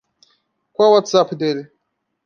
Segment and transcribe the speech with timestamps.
[0.73, 1.71] Qual o WhatsApp dele?